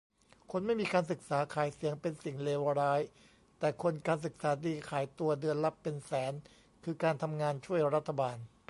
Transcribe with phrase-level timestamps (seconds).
[0.51, 3.01] "คนไม่มีการศึกษาขายเสียงเป็นสิ่งเลวร้าย
[3.59, 6.33] แต่คนการศึกษาดีขายตัวเดือนละเป็นแสน
[6.83, 8.37] คือการทำงานช่วยรัฐบาล"